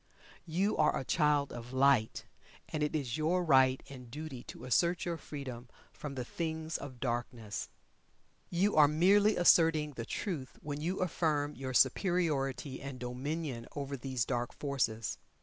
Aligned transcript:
You 0.47 0.75
are 0.77 0.97
a 0.97 1.05
Child 1.05 1.53
of 1.53 1.73
Light, 1.73 2.25
and 2.67 2.81
it 2.81 2.95
is 2.95 3.17
your 3.17 3.43
right 3.45 3.83
and 3.87 4.09
duty 4.09 4.41
to 4.45 4.65
assert 4.65 5.05
your 5.05 5.17
freedom 5.17 5.69
from 5.93 6.15
the 6.15 6.25
things 6.25 6.75
of 6.79 6.99
darkness. 6.99 7.69
You 8.49 8.75
are 8.75 8.87
merely 8.87 9.37
asserting 9.37 9.91
the 9.91 10.03
Truth 10.05 10.57
when 10.63 10.81
you 10.81 11.01
affirm 11.01 11.53
your 11.53 11.75
superiority 11.75 12.81
and 12.81 12.99
dominion 12.99 13.67
over 13.75 13.95
these 13.95 14.25
dark 14.25 14.55
forces. 14.55 15.19